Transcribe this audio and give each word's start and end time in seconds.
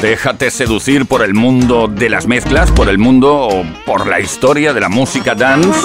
Déjate 0.00 0.50
seducir 0.50 1.04
por 1.04 1.22
el 1.22 1.34
mundo 1.34 1.88
de 1.88 2.08
las 2.08 2.26
mezclas, 2.26 2.70
por 2.70 2.88
el 2.88 2.96
mundo 2.96 3.34
o 3.34 3.64
por 3.84 4.06
la 4.06 4.18
historia 4.18 4.72
de 4.72 4.80
la 4.80 4.88
música 4.88 5.34
dance 5.34 5.78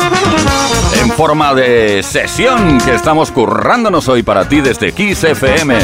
en 1.01 1.11
forma 1.11 1.53
de 1.53 2.01
sesión 2.03 2.77
que 2.79 2.95
estamos 2.95 3.29
currándonos 3.31 4.07
hoy 4.07 4.23
para 4.23 4.47
ti 4.47 4.61
desde 4.61 4.93
Kiss 4.93 5.25
FM. 5.25 5.77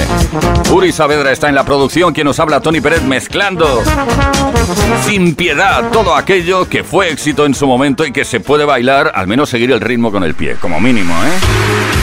Uri 0.71 0.93
Saavedra 0.93 1.33
está 1.33 1.49
en 1.49 1.55
la 1.55 1.65
producción, 1.65 2.13
quien 2.13 2.25
nos 2.25 2.39
habla 2.39 2.61
Tony 2.61 2.79
Pérez 2.79 3.03
mezclando 3.03 3.83
sin 5.05 5.35
piedad 5.35 5.91
todo 5.91 6.15
aquello 6.15 6.69
que 6.69 6.85
fue 6.85 7.11
éxito 7.11 7.45
en 7.45 7.53
su 7.53 7.67
momento 7.67 8.05
y 8.05 8.13
que 8.13 8.23
se 8.23 8.39
puede 8.39 8.63
bailar, 8.63 9.11
al 9.13 9.27
menos 9.27 9.49
seguir 9.49 9.73
el 9.73 9.81
ritmo 9.81 10.09
con 10.09 10.23
el 10.23 10.35
pie, 10.35 10.55
como 10.55 10.79
mínimo, 10.79 11.13
¿eh? 11.15 12.02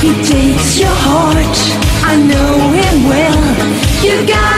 He 0.00 0.14
takes 0.22 0.78
your 0.78 0.94
heart, 0.94 1.58
I 2.06 2.14
know 2.14 2.70
him 2.70 3.08
well. 3.10 3.42
You 4.00 4.24
got 4.28 4.57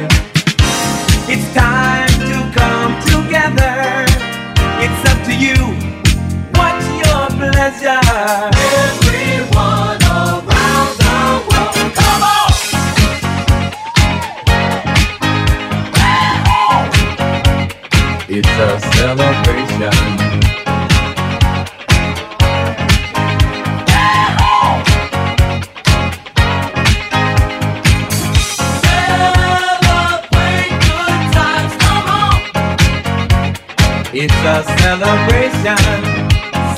celebration. 35.59 36.29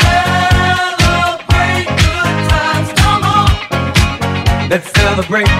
Celebrate 0.02 1.88
good 2.04 2.38
times, 2.50 2.90
come 3.00 3.24
on. 3.24 4.70
Let's 4.70 4.90
celebrate. 4.92 5.53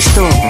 esto 0.00 0.49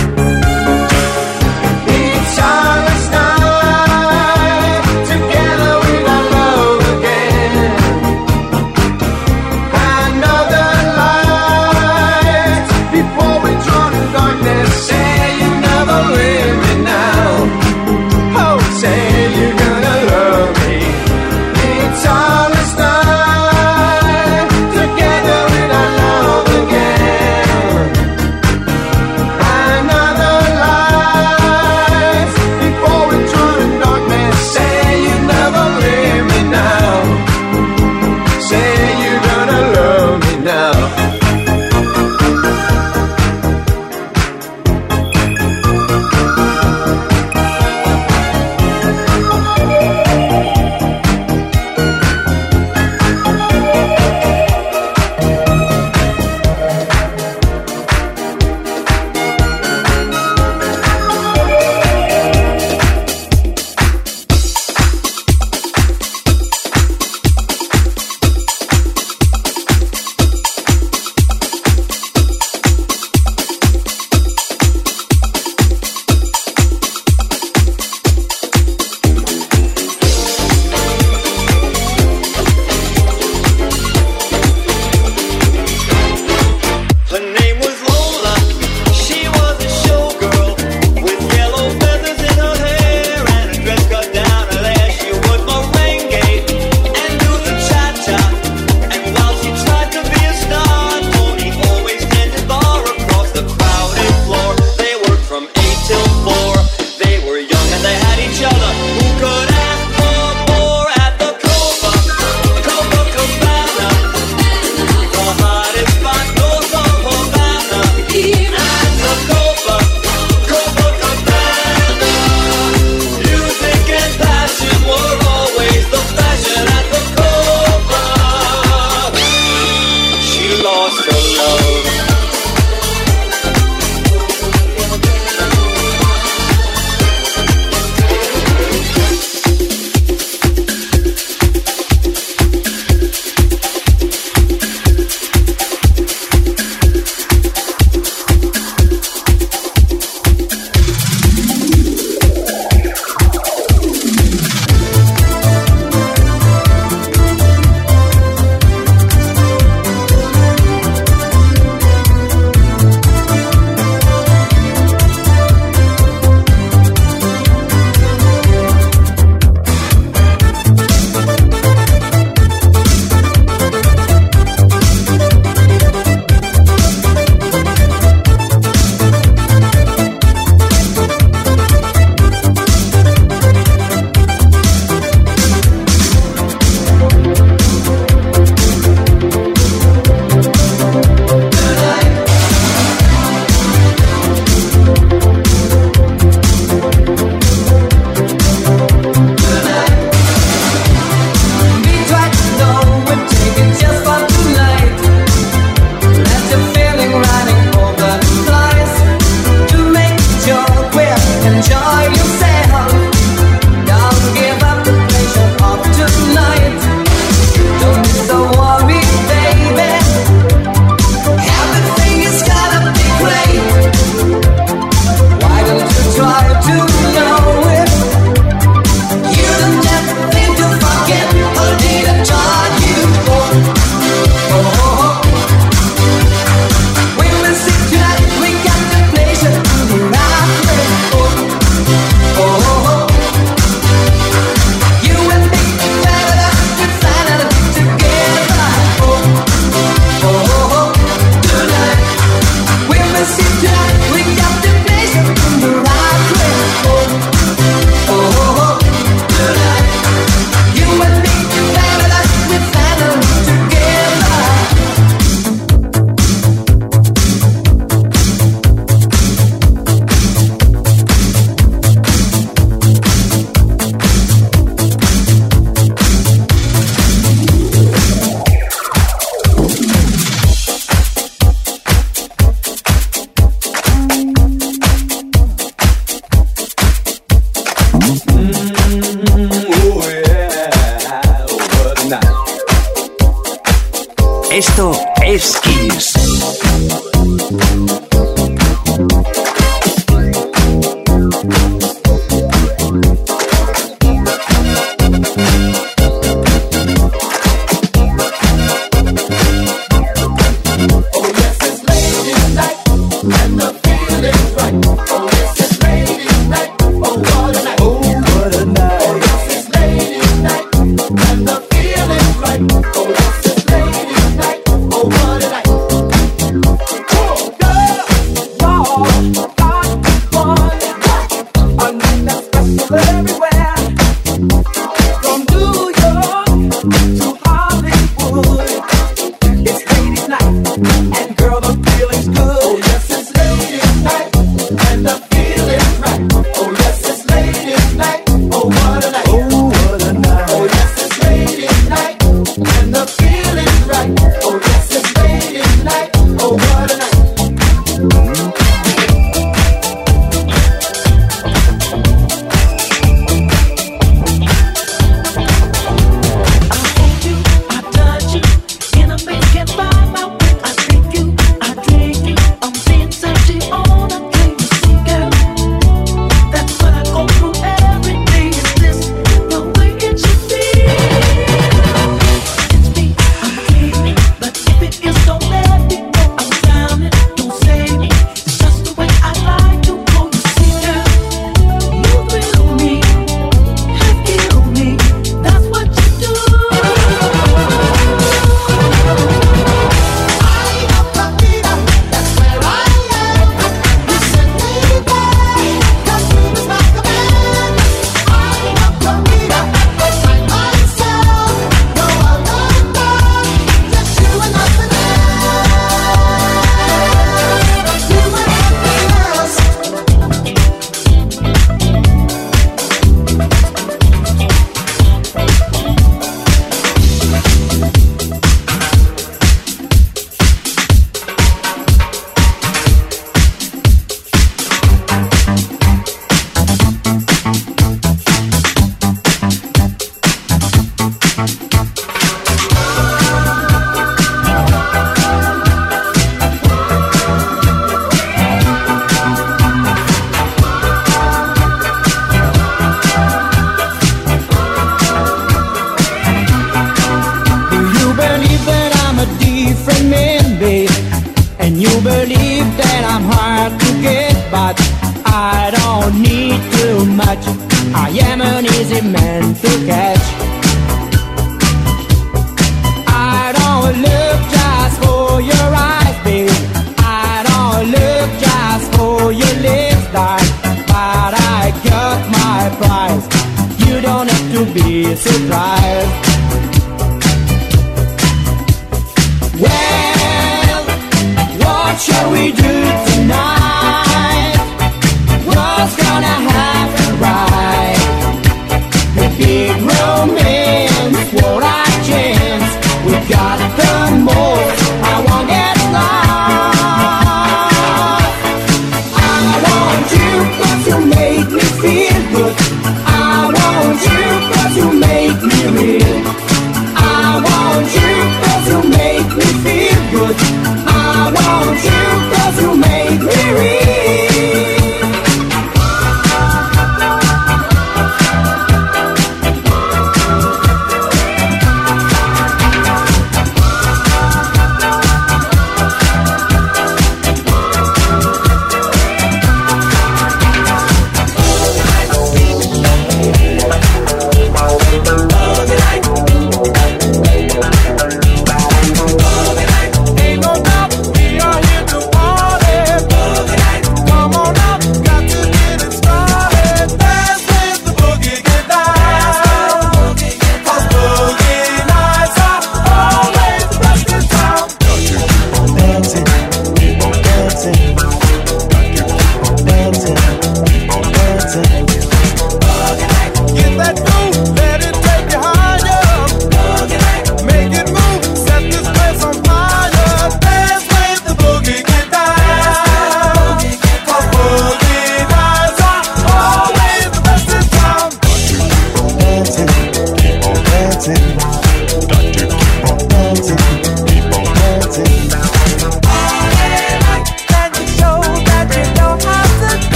be 484.83 485.11
a 485.11 485.15
surprise. 485.15 486.00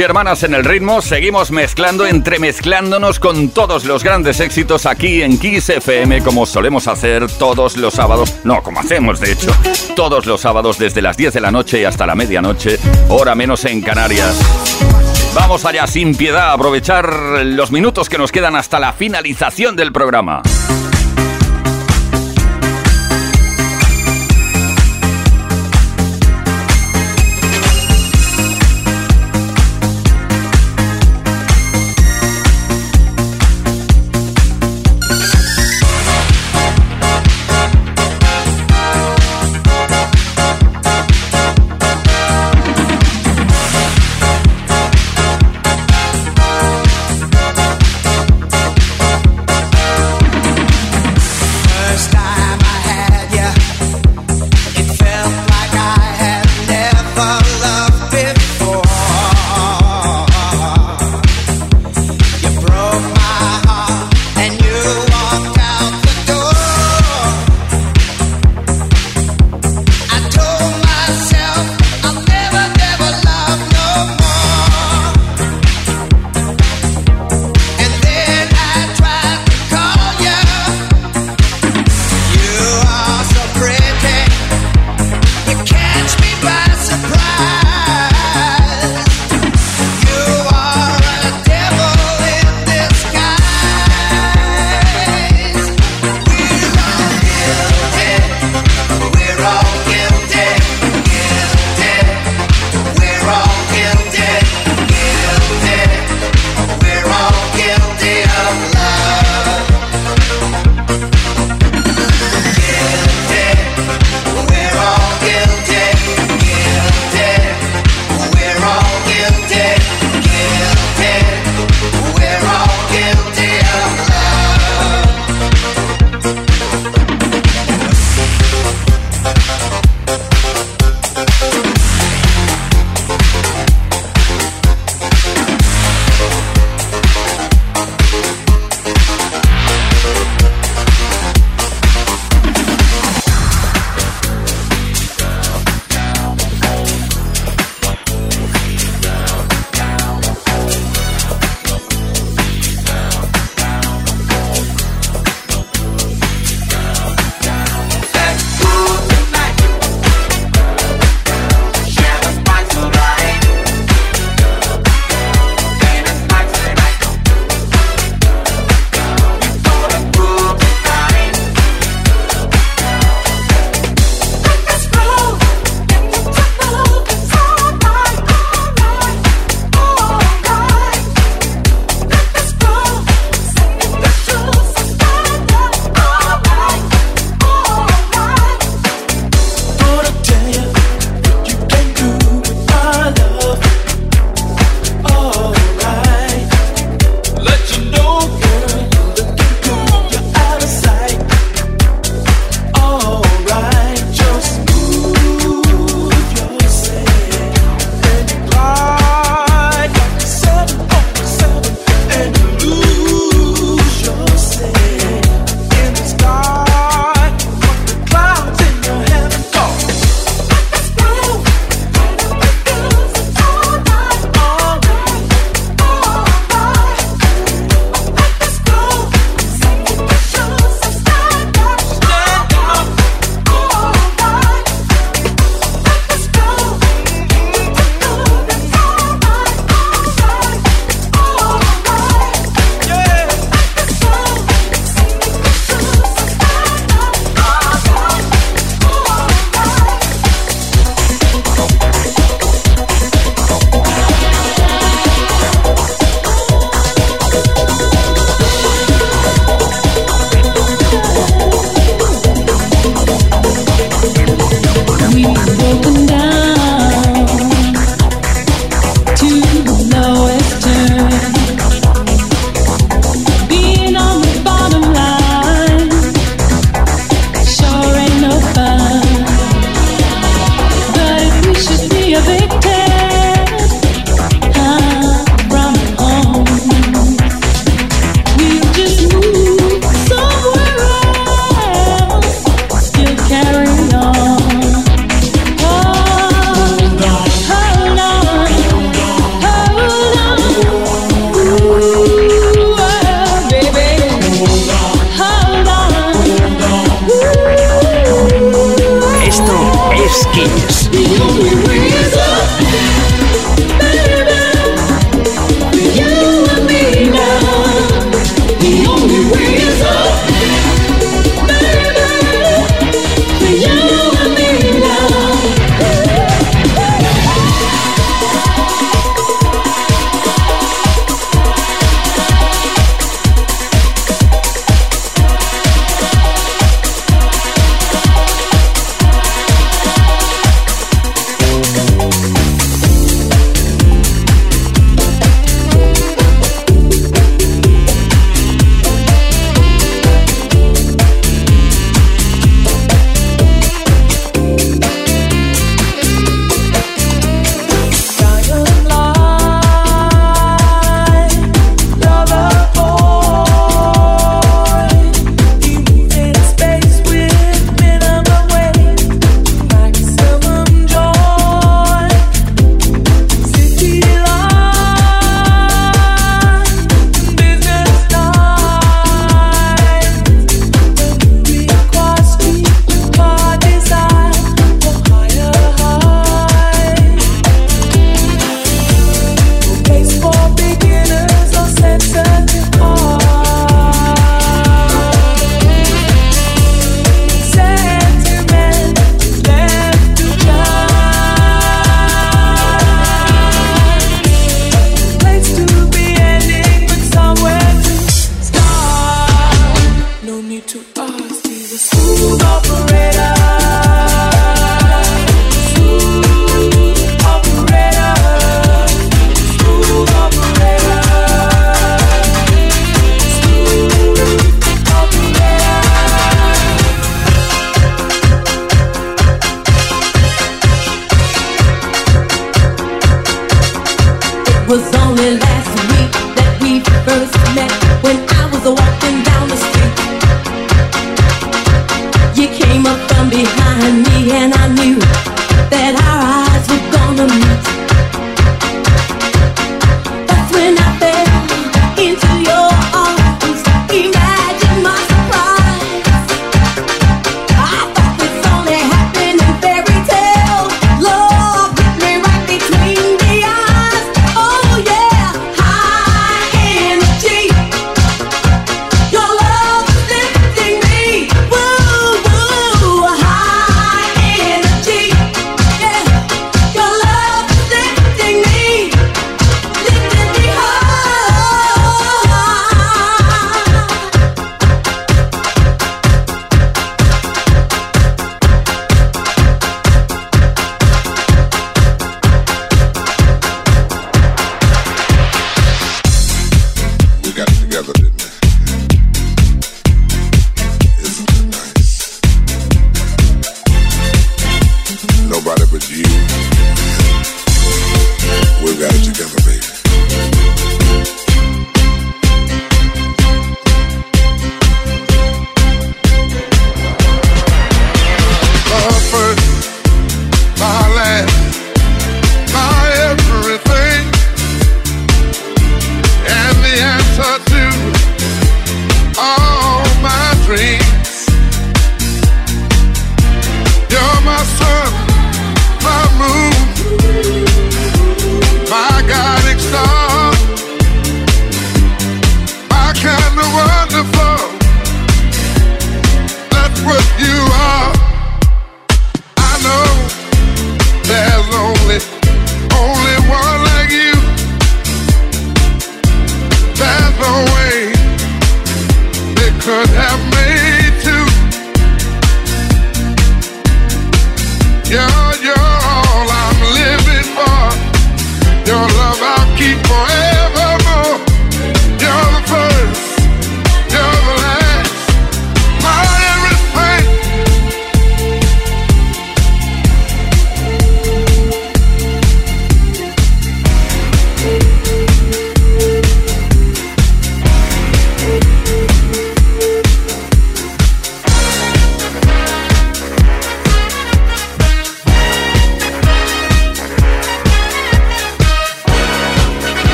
y 0.00 0.02
hermanas 0.02 0.42
en 0.44 0.54
el 0.54 0.64
ritmo, 0.64 1.02
seguimos 1.02 1.50
mezclando, 1.50 2.06
entremezclándonos 2.06 3.18
con 3.18 3.50
todos 3.50 3.84
los 3.84 4.02
grandes 4.02 4.40
éxitos 4.40 4.86
aquí 4.86 5.20
en 5.22 5.38
Kiss 5.38 5.68
FM, 5.68 6.22
como 6.22 6.46
solemos 6.46 6.88
hacer 6.88 7.30
todos 7.38 7.76
los 7.76 7.94
sábados, 7.94 8.34
no, 8.44 8.62
como 8.62 8.80
hacemos 8.80 9.20
de 9.20 9.32
hecho, 9.32 9.50
todos 9.96 10.24
los 10.24 10.40
sábados 10.40 10.78
desde 10.78 11.02
las 11.02 11.16
10 11.16 11.34
de 11.34 11.40
la 11.40 11.50
noche 11.50 11.86
hasta 11.86 12.06
la 12.06 12.14
medianoche, 12.14 12.78
hora 13.08 13.34
menos 13.34 13.64
en 13.66 13.82
Canarias. 13.82 14.40
Vamos 15.34 15.64
allá 15.66 15.86
sin 15.86 16.14
piedad 16.14 16.50
a 16.50 16.52
aprovechar 16.52 17.44
los 17.44 17.70
minutos 17.70 18.08
que 18.08 18.16
nos 18.16 18.32
quedan 18.32 18.56
hasta 18.56 18.80
la 18.80 18.92
finalización 18.92 19.76
del 19.76 19.92
programa. 19.92 20.42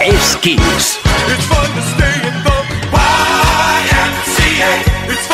It's 0.00 0.34
It's 1.32 1.46
fun 1.46 1.68
to 1.76 1.82
stay 1.94 2.16
in 2.28 2.34
the 2.46 2.58
YMCA. 2.92 4.72
It's 5.10 5.31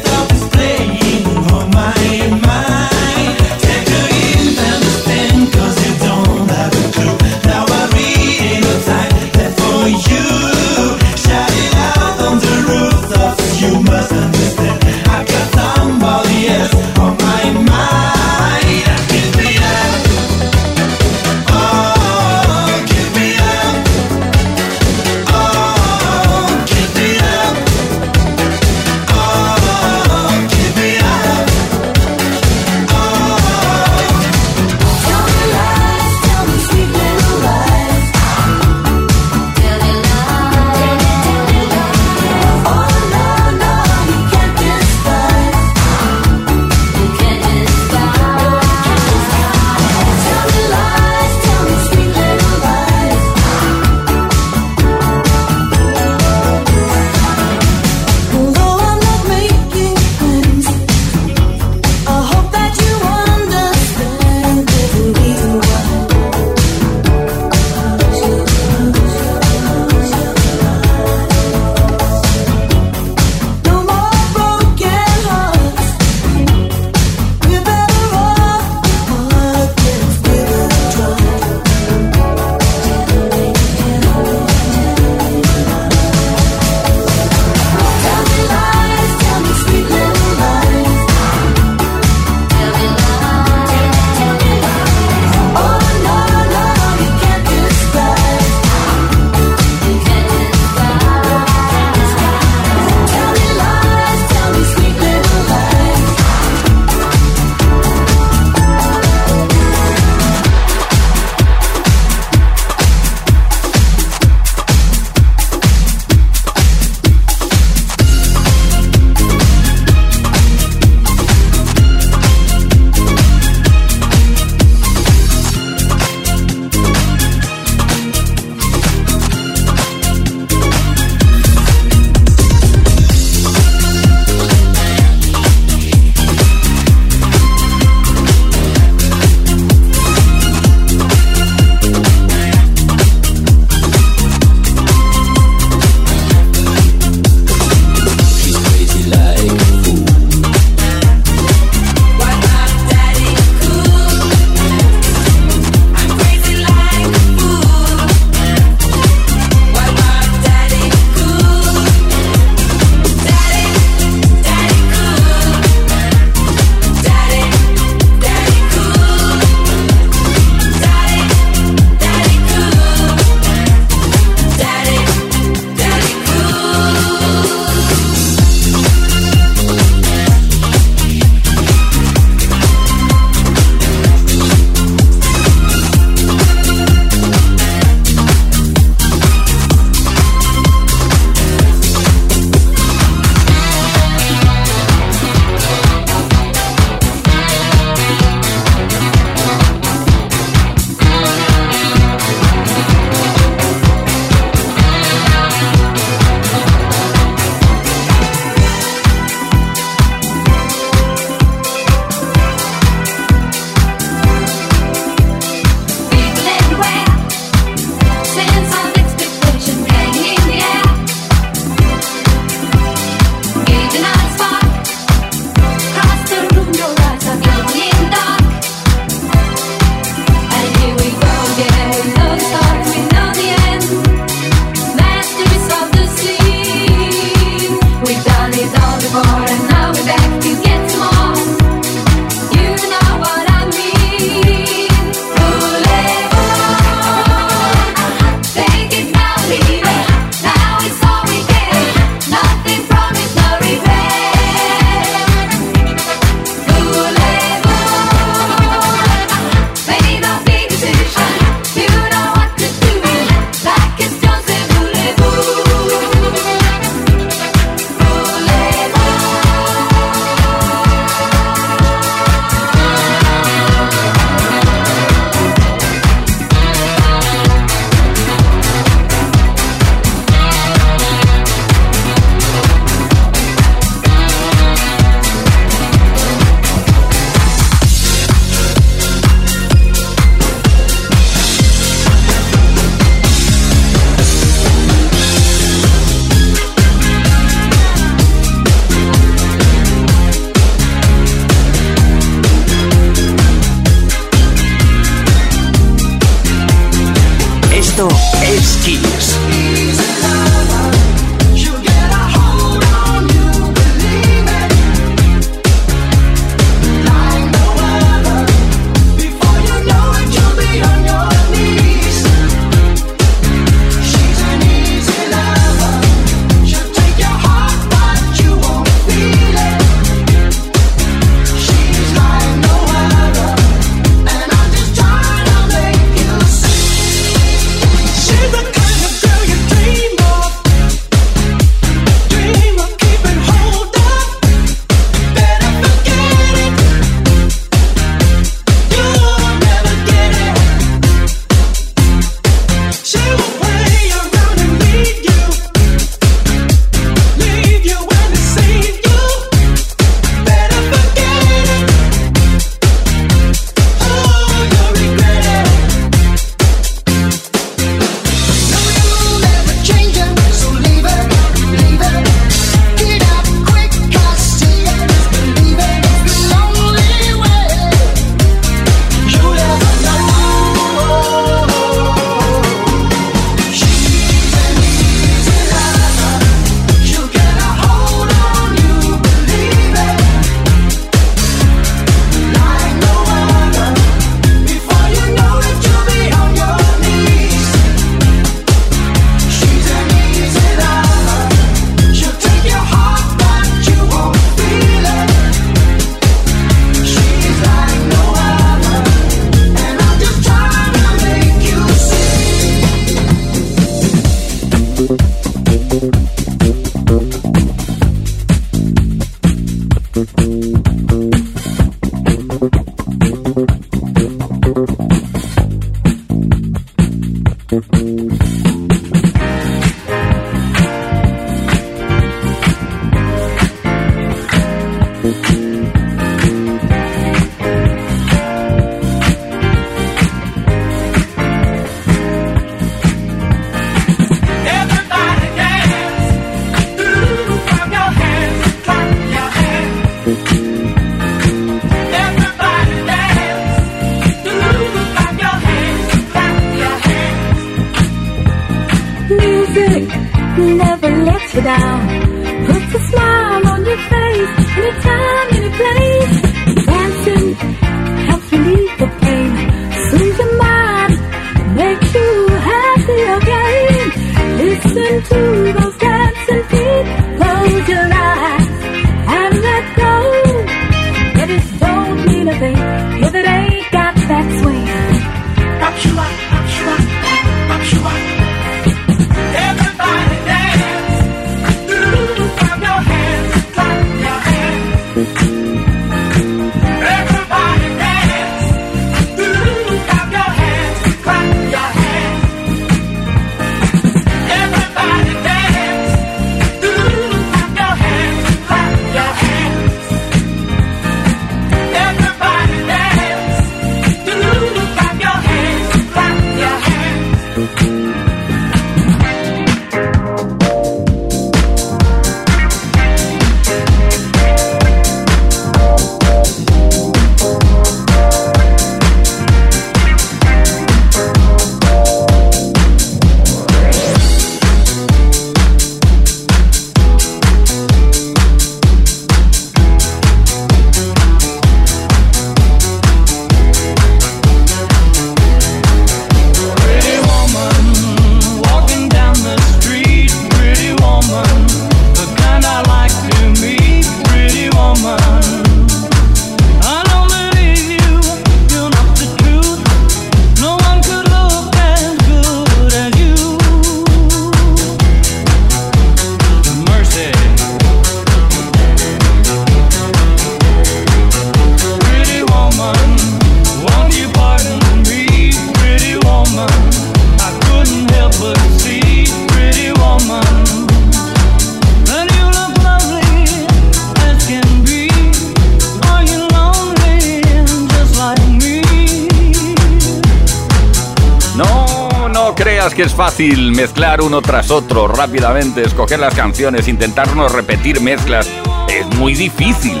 mezclar 593.82 594.22
uno 594.22 594.40
tras 594.40 594.70
otro 594.70 595.08
rápidamente, 595.08 595.82
escoger 595.82 596.20
las 596.20 596.36
canciones, 596.36 596.86
intentarnos 596.86 597.50
repetir 597.50 598.00
mezclas, 598.00 598.48
es 598.88 599.04
muy 599.18 599.34
difícil. 599.34 600.00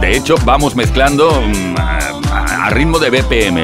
De 0.00 0.16
hecho, 0.16 0.36
vamos 0.46 0.74
mezclando 0.74 1.30
mm, 1.30 1.74
a, 1.78 2.70
ritmo 2.70 2.98
de 2.98 3.10
BPM 3.10 3.60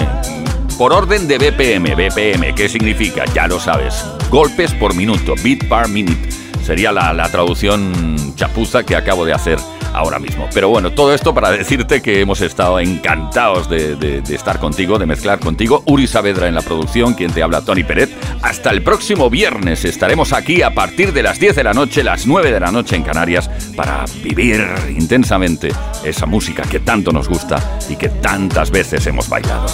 por 0.77 0.93
orden 0.93 1.27
de 1.27 1.39
BPM. 1.39 1.95
BPM, 1.95 2.55
¿qué 2.55 2.69
significa? 2.69 3.25
Ya 3.33 3.49
lo 3.49 3.59
sabes. 3.59 4.05
Golpes 4.29 4.75
por 4.75 4.95
minuto, 4.95 5.33
beat 5.43 5.65
per 5.65 5.89
minute. 5.89 6.29
Sería 6.63 6.93
la, 6.93 7.15
la 7.15 7.31
traducción 7.31 8.35
chapuza 8.37 8.85
que 8.85 8.95
acabo 8.95 9.25
de 9.25 9.33
hacer 9.33 9.59
ahora 9.93 10.19
mismo. 10.19 10.49
Pero 10.53 10.69
bueno, 10.69 10.93
todo 10.93 11.15
esto 11.15 11.35
para 11.35 11.51
decirte 11.51 12.03
que 12.03 12.21
hemos 12.21 12.41
estado 12.41 12.79
encantados 12.81 13.69
de, 13.69 14.23
estar 14.29 14.59
contigo, 14.59 14.99
de 14.99 15.07
mezclar 15.07 15.39
contigo. 15.39 15.83
Uri 15.87 16.07
Saavedra 16.07 16.49
en 16.49 16.55
la 16.55 16.63
producción, 16.63 17.15
quien 17.15 17.33
te 17.33 17.43
habla, 17.43 17.63
Tony 17.63 17.85
Peret. 17.85 18.11
Hasta 18.43 18.71
el 18.71 18.83
próximo 18.83 19.31
viernes 19.31 19.85
estaremos 19.85 20.33
aquí 20.33 20.63
a 20.63 20.73
partir 20.75 21.13
de 21.13 21.23
las 21.23 21.39
10 21.39 21.57
de 21.57 21.65
la 21.65 21.73
noche, 21.73 22.03
las 22.03 22.27
9 22.27 22.53
de 22.53 22.61
la 22.61 22.71
noche 22.71 22.97
en 22.97 23.03
Canarias, 23.03 23.49
para 23.77 24.05
vivir 24.23 24.65
intensamente 24.91 25.71
esa 26.05 26.27
música 26.27 26.63
que 26.63 26.81
tanto 26.81 27.13
nos 27.13 27.29
gusta 27.29 27.79
y 27.89 27.97
que 27.97 28.09
tantas 28.09 28.71
veces 28.71 29.07
hemos 29.07 29.29
bailado. 29.29 29.67